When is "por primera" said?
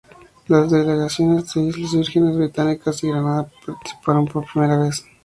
4.25-4.79